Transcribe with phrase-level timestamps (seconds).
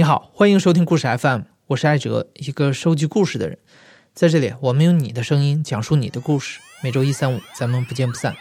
[0.00, 3.58] 你好，欢迎收听故事 FM，我是艾哲，一个收集故事的人。
[4.14, 6.58] 在这里，我们用你的声音讲述你的故事。
[6.82, 8.34] 每周一、三、五，咱们不见不散。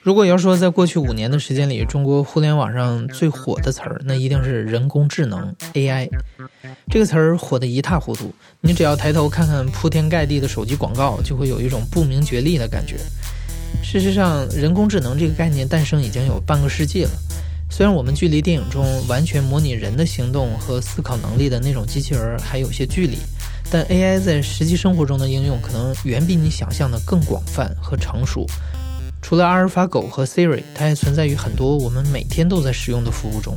[0.00, 6.08] 如果要说在过去五年的时间里，中国互联网上最火的词儿，那一定是人工智能 AI。
[6.88, 12.96] 这个词儿火得一塌糊涂，你只要抬头看看铺天盖地的手机广告，就会有一种不明觉厉的感觉。
[13.82, 17.10] 事实上，人工智能这个概念诞生已经有半个世纪了。
[17.76, 23.18] 虽然我们距离电影中完全模拟人的行动和思考能力的那种机器人还有些距离，
[23.68, 28.46] 但 AI 在实际生活中的应用可能远比你想象的更广泛和成熟。
[29.20, 33.52] 除了阿尔法狗和 Siri，它还存在于很多我们每天都在使用的服务中。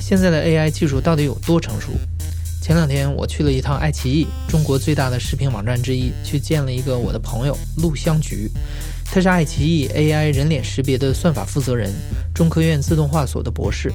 [0.00, 1.92] 现在的 AI 技术到底有多成熟？
[2.60, 8.50] 前两天我去了一趟爱奇艺，中国最大的视频网站之一，去见了一个我的朋友陆香菊。
[9.12, 11.90] 他是爱奇艺 AI 人脸识别的算法负责人，
[12.34, 13.90] 中科院自动化所的博士。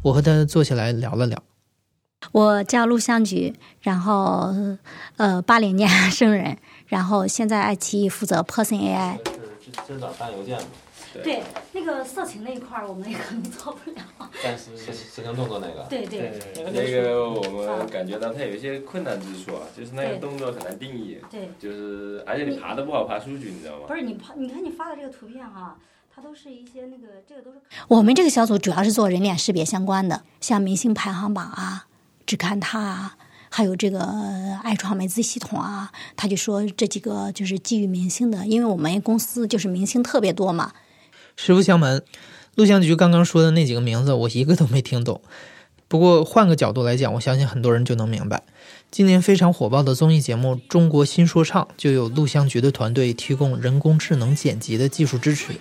[0.00, 1.42] 我和他坐下来聊了聊。
[2.30, 4.54] 我叫陆香菊，然后
[5.16, 9.18] 呃八零年生人，然后现在爱奇艺负责 Person AI。
[9.88, 10.64] 这是找发邮件吗？
[11.22, 13.96] 对，那个色情那一块儿我们也可能做不了。
[14.42, 15.86] 但是是色情动作那个。
[15.90, 16.32] 对对。
[16.72, 21.18] 那个我们感觉到它有一些困难之处啊，就是那个动作很难定义。
[21.30, 21.50] 对。
[21.58, 23.84] 就是而且你爬的不好爬数据，你知道吗？
[23.88, 25.76] 不是你爬，你看你发的这个图片哈，
[26.14, 27.58] 它都是一些那个这个都是。
[27.88, 31.86] 我们这个小组主要是做人脸识别相关的，像明星排行榜啊、
[32.24, 33.16] 只看他啊，
[33.50, 34.00] 还有这个
[34.62, 40.72] 爱创美资系统啊，他就说这几个就是基于明星的，因为我们公司就是明星特别多嘛。
[41.36, 42.02] 实不相瞒，
[42.54, 45.20] 录像局刚刚说的那几个名字，我一个都没听懂。
[45.88, 48.42] 不过换个角度来讲，我相信很多人就能明白。
[48.90, 55.52] 今年非常火爆的综艺节目《中国新说唱》，就有录像局的团队提供人工智能剪辑的技术支持。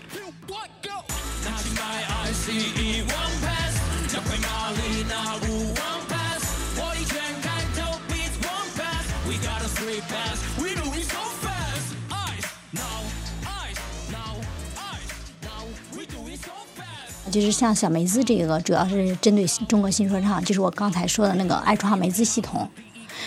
[17.32, 22.70] 就是像小梅子这个，主要是针对中国新说唱，就是我刚才说的那个爱创梅子系统。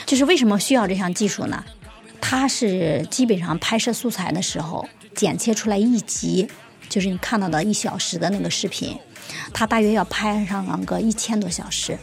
[0.07, 1.65] 就是为什么需要这项技术呢？
[2.21, 6.49] 它是基本上拍摄素材的时候剪切出来一集，
[6.89, 8.99] 就是你看到的一小时的那个视频，
[9.53, 11.99] 它大约要拍上个一千多小时。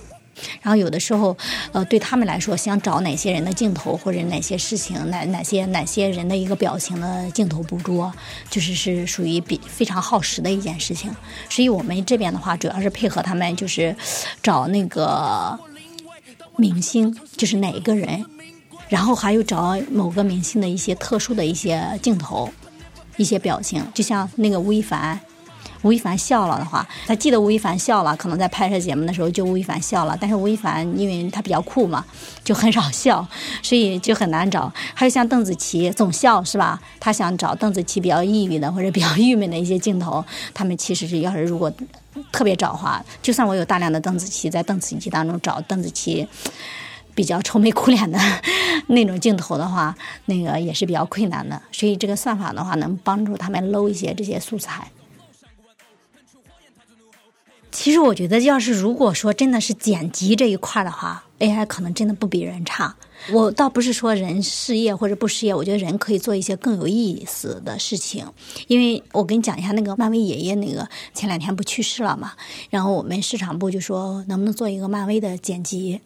[0.62, 1.36] 然后有的时候，
[1.72, 8.12] 呃，对他们来说，想找哪些人的镜头，或者哪些事情，哪哪些哪些人的一个表情的镜头捕捉，
[8.50, 11.12] 就是是属于比非常耗时的一件事情。
[11.50, 13.96] 所以我们这边的话，主要是配合他们，就是
[14.42, 15.60] 找那个
[16.58, 18.26] 明星，就是哪一个人，
[18.90, 22.50] 然后还有找某个明星的一些特殊的一些镜头、
[23.18, 25.20] 一些表情，就像那个吴亦凡。
[25.84, 30.18] 吴亦凡笑了的话，他记得吴亦凡笑了，可能在拍摄节目的时候就吴亦凡笑了。
[30.20, 32.06] 但是吴亦凡因为他比较酷嘛，
[32.44, 33.26] 就很少笑，
[33.64, 34.72] 所以就很难找。
[34.94, 36.80] 还有像邓紫棋总笑是吧？
[37.00, 41.72] 他想找邓紫棋比较抑郁的或者比较郁闷的一些镜头，他们其实是要是如果
[42.32, 46.28] 特别找的话，就算我有大量的邓紫棋在邓紫棋当中找邓紫棋
[47.16, 48.20] 比较愁眉苦脸的
[48.88, 51.60] 那种镜头的话，那个也是比较困难的。
[51.72, 54.88] 所以这个算法的话，能帮助他们搂一些这些素材。
[57.72, 62.96] 其实我觉得，要是如果说真的是剪辑这一块的话，AI 可能真的不比人差。
[63.32, 68.26] 我倒不是说人失业或者不失业，我觉得人可以做一些更有意思的事情。
[68.68, 72.34] 因为我跟你讲一下，那个漫威爷爷那个前两天不去世了嘛，
[72.70, 76.02] 然后我们市场部就说能不能做一个漫威的剪辑。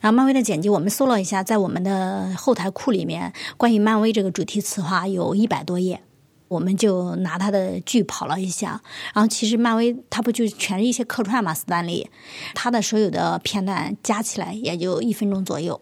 [0.00, 6.02] 然后漫威的剪辑，我们搜了一下，在我们的后台库里面，关于漫威这个主题词话有一百多页。
[6.50, 8.82] 我们就拿他的剧跑了一下，
[9.14, 11.54] 然后其实漫威他不就全是一些客串嘛？
[11.54, 12.10] 斯坦利，
[12.56, 15.80] 他的所有的片段加起来也就一分钟左右。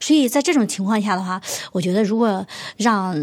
[0.00, 1.40] 所以在这种情况下的话，
[1.70, 2.44] 我觉得如果
[2.76, 3.14] 让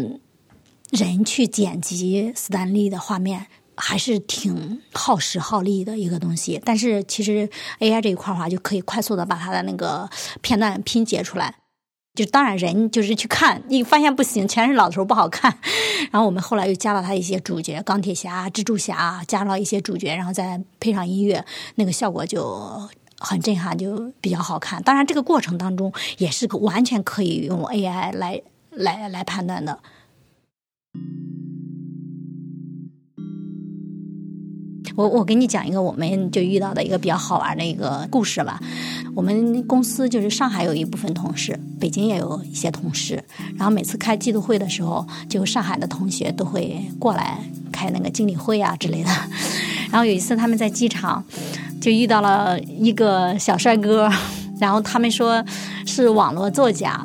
[0.92, 3.46] 人去剪辑斯坦利的画面，
[3.76, 6.58] 还是挺耗时耗力的一个东西。
[6.64, 7.46] 但是其实
[7.80, 10.08] AI 这一块的话，就可以快速的把它的那个
[10.40, 11.54] 片段拼接出来。
[12.14, 15.58] 就当然人就是去看，你发现不行，全是老头不好看。
[16.12, 21.44] 然后我们后来又加了他一些主角，钢铁侠、蜘蛛侠，加了一些主角，然后再配上音乐，
[21.74, 22.88] 那个效果就
[23.18, 24.80] 很震撼，就比较好看。
[24.84, 28.40] 当然这个过程当中也是完全可以用 AI 来
[28.70, 29.76] 来来判断的。
[34.96, 38.60] 我我给你讲一个，我们就遇到的一个比较好玩的一个故事吧。
[39.14, 43.22] 我们公司就是上海有一部分同事，北京也有一些同事。
[43.56, 47.38] 然后每次开季度会的时候，就上海的同学都会过来
[47.72, 49.10] 开那个经理会啊之类的。
[49.90, 51.24] 然后有一次他们在机场，
[51.80, 54.08] 就遇到了一个小帅哥，
[54.60, 55.44] 然后他们说
[55.86, 57.04] 是网络作家，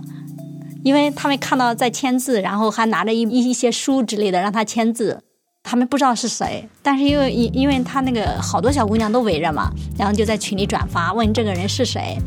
[0.84, 5.22] 因为他们看到在签字，然后还拿着一一些书之类的让他签字。
[5.62, 12.18] 他们不知道是谁，但是因为因因为他那个好多小姑娘都围着嘛，然后就在群里转发问这个人是谁，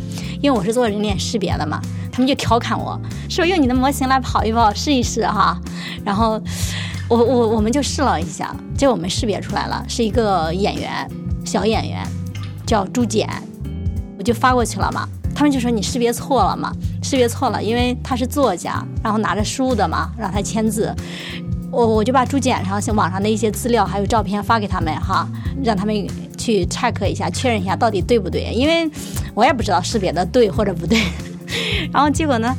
[0.41, 1.81] 因为我是做人脸识别的嘛，
[2.13, 5.59] 他们就调侃我说用你的模型来跑一跑试一试哈，
[6.05, 6.41] 然后
[7.09, 11.11] 我我我们就试了一下，结果我们识别出来了是一个演员，
[11.45, 12.07] 小演员
[12.65, 13.29] 叫朱简，
[14.19, 16.71] 我就发过去了嘛，他们就说你识别错了嘛，
[17.03, 20.95] 识别错了，因为他是作家，然后拿着书的嘛，让他签字。
[21.73, 25.27] 我我就把朱简上网上的一些资料还有照片发给他们哈，
[25.65, 28.89] 让他们去 check 一下，确认一下到底对不对，因为
[29.35, 31.01] 我也不知道识别的对或者不对。
[31.93, 32.55] 然后结果呢，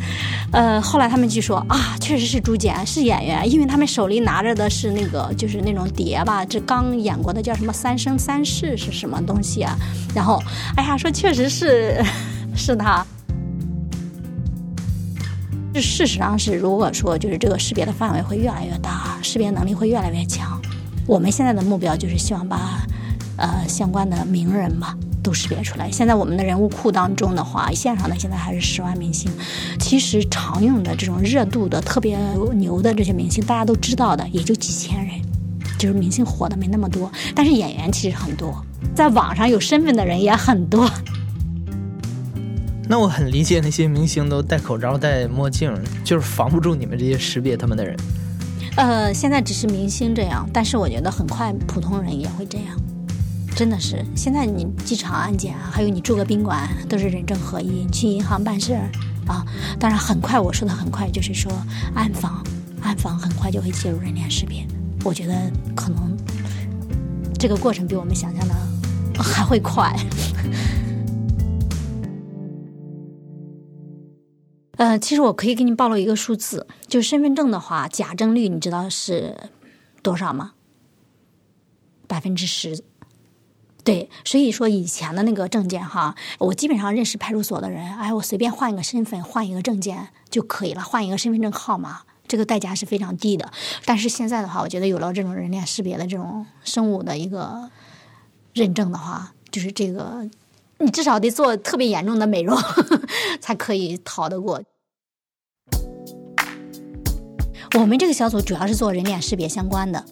[0.51, 9.77] 呃，后来他们就说啊，确实是朱简是演员，因为他们手里拿着的是那个就是那种碟吧，这刚演过的叫什么《三生三世》是什么东西啊？
[10.13, 10.41] 然后
[10.75, 12.03] 哎呀，说确实是
[12.55, 13.05] 是他。
[15.73, 20.61] 这事实上是，如果说就是这个识别的范围会越来越大，识别能力会越来越强。
[21.07, 22.85] 我们现在的目标就是希望把
[23.37, 25.89] 呃相关的名人嘛都识别出来。
[25.89, 29.31] 现在我们的人物库当中的话，线上的现在还是十万明星。
[29.79, 32.19] 其实常用的这种热度的特别
[32.53, 35.19] 牛的这些明星，大家都知道的也就几千人，
[35.79, 37.11] 就是明星火的没那么多。
[37.33, 40.87] 但是演员其实很多，在网上有身份的人也很多。
[42.93, 45.73] 那我很理解那些明星都戴口罩、戴墨镜，
[46.03, 47.97] 就是防不住你们这些识别他们的人。
[48.75, 52.67] 呃，现在只是明星这样，但是我觉得很快普通人也会这样。
[53.55, 58.87] 真的是，现在你机场安检啊，还有你住个宾馆，都是人证合一；去银行办事儿
[59.25, 59.43] 啊，
[59.79, 60.39] 当然很快。
[60.39, 61.51] 我说的很快，就是说
[61.95, 62.43] 暗访，
[62.83, 64.63] 暗访很快就会介入人脸识别。
[65.03, 65.33] 我觉得
[65.75, 66.15] 可能
[67.39, 68.53] 这个过程比我们想象的
[69.23, 69.91] 还会快。
[74.83, 79.49] 呃，其实我可以给你暴露一个数字，就是身份证的话，假证率你知道是
[80.01, 80.55] 多少吗？
[82.05, 82.83] 百分之十。
[83.85, 93.49] 对，所以说以前的那个证件哈，我基本上认识派出所的人，哎，我随便换一个身份，换一个证件就可以了，换一个身份证号码，这个代价是非常低的。
[93.85, 97.71] 但是现在的话，我觉得有了这种人脸识别的这种生物的一个
[98.53, 100.29] 认证的话，就是这个
[100.79, 102.57] 你至少得做特别严重的美容
[103.39, 104.61] 才可以逃得过。
[107.79, 110.03] 我们这个小组主要是做人脸识别相关的，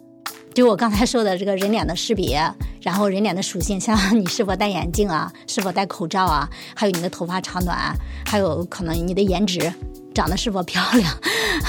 [0.54, 2.44] 就我刚才说的这个人脸的识别，
[2.82, 9.72] 然后人脸的属性，像你是否戴眼镜啊，是否戴口罩啊，还有你的头发长短，还有可能你的颜值，
[10.14, 11.16] 长得是否漂亮，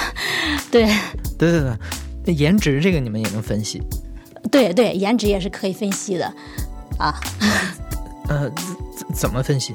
[0.72, 0.86] 对，
[1.38, 1.76] 对对对，
[2.24, 3.82] 那颜值这个你们也能分析？
[4.50, 6.24] 对对，颜值也是可以分析的，
[6.98, 7.20] 啊，
[8.28, 8.50] 呃，
[8.96, 9.74] 怎怎么分析？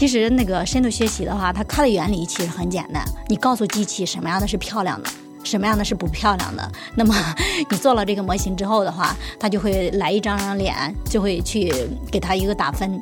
[0.00, 3.04] 其实那个深度学习的话，它它的原理其实很简单。
[3.28, 5.10] 你告诉机器什么样的是漂亮的，
[5.44, 6.72] 什么样的是不漂亮的。
[6.96, 7.14] 那么
[7.70, 10.74] 你做了这个模型之后的话，它就会来一张张脸，
[11.04, 11.70] 就会去
[12.10, 12.98] 给它一个打分。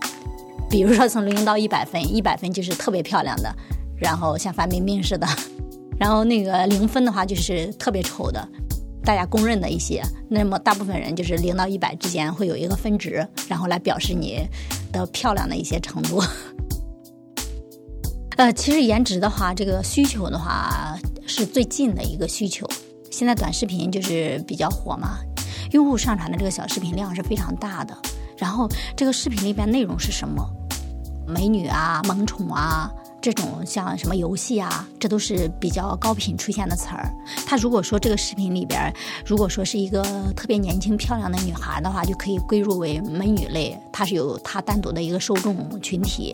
[0.69, 3.55] 比如说从零到一百分，一百分就是特别漂亮的，
[3.97, 5.25] 然后像范冰冰似的。
[6.01, 8.45] 然后那个零分的话就是特别丑的，
[9.05, 10.03] 大家公认的一些。
[10.29, 14.45] 那么大部分人就是零到一百之间会有一个分值，然后来表示你
[14.91, 16.21] 的漂亮的一些程度。
[18.39, 22.65] 呃，其实颜值的话，这个需求的话是最近的一个需求。
[23.11, 25.19] 现在短视频就是比较火嘛，
[25.73, 27.99] 用户上传的这个小视频量是非常大的。
[28.37, 30.49] 然后这个视频里边内容是什么？
[31.27, 32.89] 美女啊，萌宠啊。
[33.21, 37.11] 这种像什么游戏啊，这都是比较高频出现的词儿。
[37.45, 38.95] 他如果说这个视频里边，
[39.27, 40.01] 如果说是一个
[40.37, 46.33] 特别年轻漂亮的女孩的话，就可以归入为美女类，它是有它单独的一个受众群体。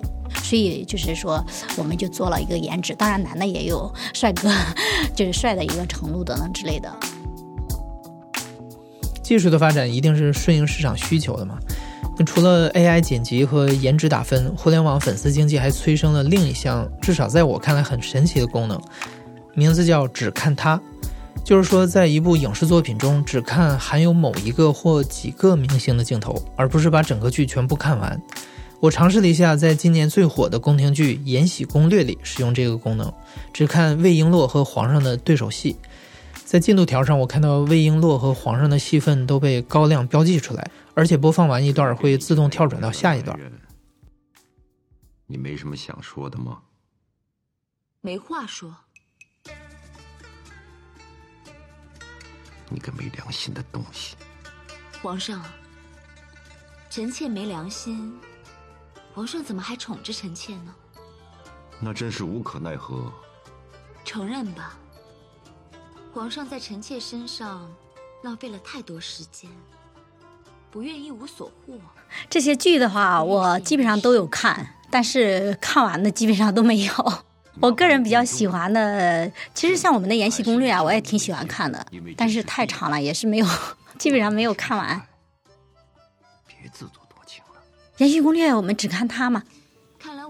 [0.54, 1.44] 所以就是说，
[1.76, 4.48] 我们就做了一个颜值，当然男的也有帅哥，
[5.12, 6.88] 就是帅的一个程度等等之类的。
[9.20, 11.58] 技术的发展一定是顺应市场需求的嘛？
[12.16, 18.80] 那除了 AI 剪辑和颜值打分，互联网粉丝经济还催生了另一项，至少在我看来很神奇的功能，
[19.54, 20.80] 名字叫“只看他”，
[21.42, 28.22] 就是说在一部影视作品中只看含有某一个或几个明星的镜头，而不是把整个剧全部看完。
[28.80, 33.12] 我尝试了一下，在今年最火的宫廷剧《延禧攻略》里使用这个功能，
[33.52, 35.76] 只看魏璎珞和皇上的对手戏。
[36.44, 40.70] 在进度条上，我看到魏璎珞和皇上的戏份都被高亮标记出来。
[40.96, 43.36] 而且播放完一段会自动跳转到下一段。
[45.26, 46.58] 你没什么想说的吗？
[48.00, 48.72] 没话说。
[52.68, 54.14] 你个没良心的东西！
[55.02, 55.42] 皇上，
[56.90, 58.14] 臣妾没良心，
[59.14, 60.74] 皇上怎么还宠着臣妾呢？
[61.78, 63.12] 那真是无可奈何。
[64.04, 64.76] 承认吧，
[66.12, 67.70] 皇上在臣妾身上
[68.22, 69.48] 浪费了太多时间，
[70.70, 71.78] 不愿一无所获。
[72.28, 76.92] 这些剧的话，我基本上都有看，但是看完的基本上都没有。
[77.60, 83.46] 我个人比较喜欢的，其实像我们的《延禧攻略》啊，我也挺喜欢看的，但是太长了，也是没有，
[83.96, 85.00] 基本上没有看完。
[86.46, 87.03] 别自作多情了。
[87.98, 89.42] 《延禧攻略》我们只看他嘛，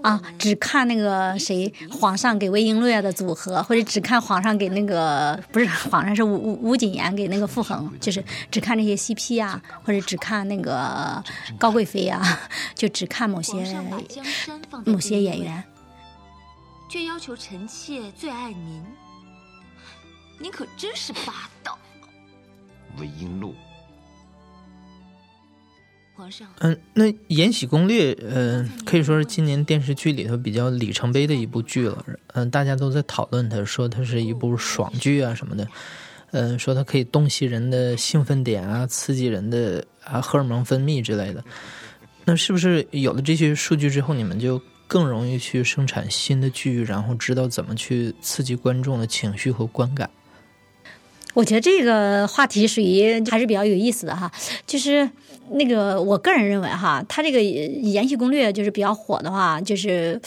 [0.03, 11.23] 啊，只看那个谁皇上给魏璎珞的组合，或者只看皇上给那个不是皇上是吴吴吴谨言给那个傅恒， 就是只看这些 CP 啊，或者只看那个
[11.57, 12.21] 高贵妃啊，
[12.75, 13.55] 就只看某些
[14.85, 15.63] 某些演员。
[16.87, 18.83] 却要求臣妾最爱您，
[20.39, 21.77] 您可真是霸道，
[22.99, 23.53] 魏璎珞，
[26.15, 26.47] 皇上。
[26.59, 32.05] 嗯，那《延禧攻略》呃，可以说是今年电视剧里头比较里程碑的一部剧了。
[32.33, 35.67] 嗯、大家都在讨论它，说它是一部爽剧啊什么的。
[36.31, 41.43] 嗯、说它可以洞悉人的兴奋点啊，刺激人的啊荷尔蒙分泌之类的。
[42.25, 50.09] 那是不是有了这些数据之后，你们就更容易去生产新的剧，然后知道怎么去刺激观众的情绪和观感？
[51.35, 54.31] 我觉得这个话题属于还是比较有意思的哈，
[54.65, 55.07] 就是
[55.51, 57.37] 那个我个人认为哈，它这个
[57.81, 60.19] 《延禧攻略》就是比较火的话，就是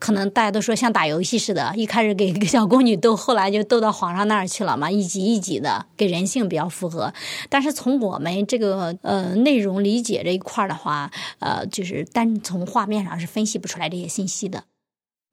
[0.00, 7.14] 可能大家都说像打游戏似的，一开始给个小宫女斗，后来就斗到皇上那儿去了嘛，一集一集的，给人性比较符合。
[7.48, 14.64] 但是从我们这个呃内容理解这一块儿的话，呃，就是单从画面上是分析不出来这些信息的。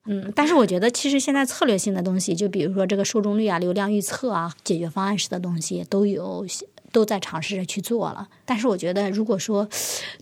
[0.09, 6.45] 嗯，但是我觉得其实现在策略性的东西，就比如说这个受众率啊、流量预测啊、解决方案式的东西，都有
[6.93, 8.27] 都在尝试着去做了。
[8.45, 9.67] 但是我觉得，如果说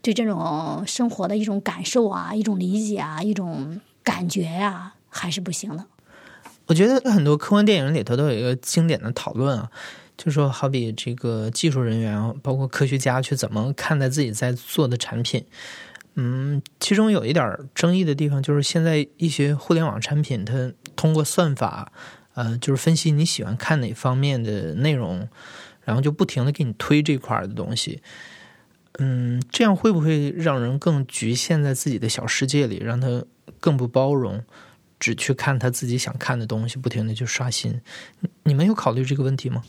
[0.01, 5.86] 对这种生活的一种感受啊、一种理解啊、一种感觉呀、还是不行的。
[6.65, 9.70] 我觉得很多科幻电影里头都有一个经典的讨论啊，
[10.18, 15.46] 就说好比这个技术人员，包括科学家去怎么看待自己在做的产品。
[16.15, 21.91] 嗯，其中有一点争议的地方就是现在一些互联网产品，它通过算法，
[22.34, 25.27] 呃，就是分析你喜欢看哪方面的内容，
[25.84, 28.01] 然后就不停的给你推这块的东西。
[29.00, 33.25] 嗯，这样会不会让人更局限在自己的小世界里，让他
[33.60, 34.41] 更不包容？
[34.98, 37.81] 只去看他自己想看的东西，不停的去刷新。
[38.43, 39.62] 你们有考虑这个问题吗？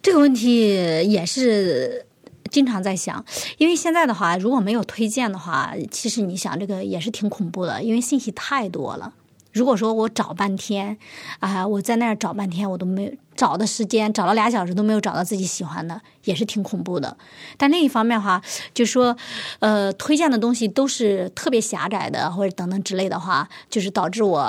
[0.00, 2.06] 这个问题也是
[2.52, 3.24] 经常在想，
[3.58, 9.12] 因为现在的话，如果没有推荐的话，其实你想这个也是挺恐怖的，因为信息太多了。
[9.52, 10.96] 如果说我找半天，
[11.40, 17.14] 啊、我在那儿找半天，我都没有找的时间，找了俩小时都没有找到自己喜欢的，也是挺恐怖的。
[17.58, 18.40] 但另一方面的话，
[18.72, 19.14] 就说，
[19.58, 24.42] 呃，推荐的东西都是特别狭窄的，或者等等之类的话，就是导致我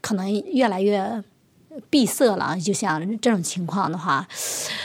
[0.00, 1.22] 可能越来越
[1.90, 2.56] 闭塞了。
[2.58, 4.26] 就像这种情况的话，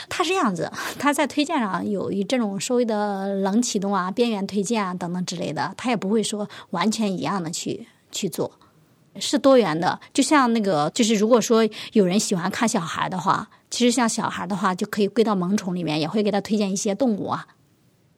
[0.10, 8.51] 它是这样子，它在推荐上有一这种稍微的冷启动啊、边缘推荐啊等等之类的，它也不会说完全一样的去去做。
[9.20, 17.48] 是多元的，就像那个，就是如果说有人喜欢看小孩的话，其实像小孩的话，就可以归到萌宠里面，也会给他推荐一些动物啊，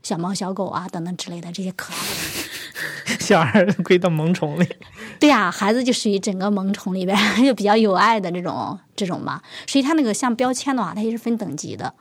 [0.03, 3.19] 小猫、小狗啊等等之类的这些可爱的。
[3.19, 4.67] 小孩归到萌宠里，
[5.19, 11.93] 对呀、孩子就属于整个萌宠里边 就比较有爱的这种这种吧，所以它那个像标签的话，它也是分等级的。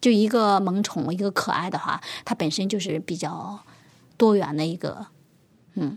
[0.00, 3.58] 就一个萌宠，一个可爱的话，它本身就是比较
[4.18, 5.06] 多元的一个，
[5.74, 5.96] 嗯。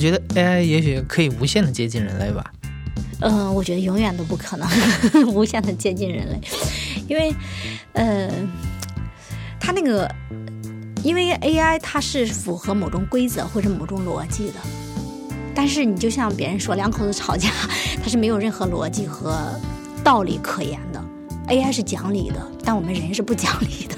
[0.00, 2.42] 我觉得 AI 也许可以无限的接近人类吧。
[3.20, 4.66] 嗯，我觉得永远都不可能
[5.28, 6.40] 无限的接近人类，
[7.06, 7.34] 因为，
[7.92, 8.30] 呃，
[9.60, 10.10] 它那个，
[11.02, 14.54] 因为 AI 它是符合某种规则或者某种逻辑的，
[15.54, 17.50] 但是你就像别人说两口子吵架，
[18.02, 19.52] 它是没有任何逻辑和
[20.02, 21.04] 道理可言的。
[21.48, 23.94] AI 是讲理的，但我们人是不讲理的。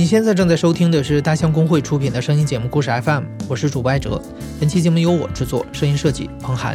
[0.00, 4.18] 你现在正在收听的是大象公会出品的声音节目《故事 FM》，我是主播艾哲。
[4.58, 6.74] 本期节目由我制作，声音设计彭涵。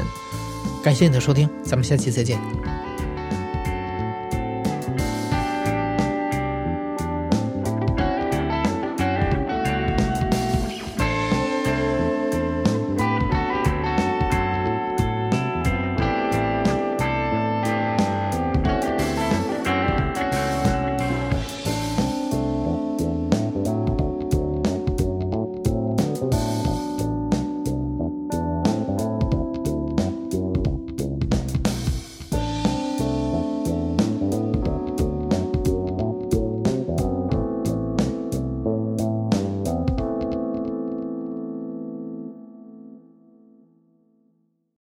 [0.84, 2.40] 感谢你的收听，咱们下期再见。